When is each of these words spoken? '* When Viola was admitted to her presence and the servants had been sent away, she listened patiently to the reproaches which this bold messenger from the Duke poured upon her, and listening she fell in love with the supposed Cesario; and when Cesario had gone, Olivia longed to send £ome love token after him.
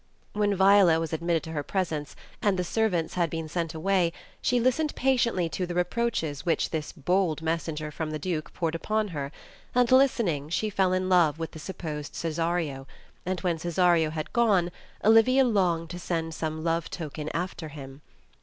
'* 0.17 0.33
When 0.33 0.55
Viola 0.55 0.99
was 0.99 1.13
admitted 1.13 1.43
to 1.43 1.51
her 1.51 1.61
presence 1.61 2.15
and 2.41 2.57
the 2.57 2.63
servants 2.63 3.13
had 3.13 3.29
been 3.29 3.47
sent 3.47 3.75
away, 3.75 4.11
she 4.41 4.59
listened 4.59 4.95
patiently 4.95 5.47
to 5.49 5.67
the 5.67 5.75
reproaches 5.75 6.43
which 6.43 6.71
this 6.71 6.91
bold 6.91 7.43
messenger 7.43 7.91
from 7.91 8.09
the 8.09 8.17
Duke 8.17 8.51
poured 8.51 8.73
upon 8.73 9.09
her, 9.09 9.31
and 9.75 9.91
listening 9.91 10.49
she 10.49 10.71
fell 10.71 10.91
in 10.91 11.07
love 11.07 11.37
with 11.37 11.51
the 11.51 11.59
supposed 11.59 12.15
Cesario; 12.19 12.87
and 13.27 13.41
when 13.41 13.59
Cesario 13.59 14.09
had 14.09 14.33
gone, 14.33 14.71
Olivia 15.03 15.43
longed 15.43 15.91
to 15.91 15.99
send 15.99 16.31
£ome 16.33 16.63
love 16.63 16.89
token 16.89 17.29
after 17.31 17.67
him. 17.69 18.01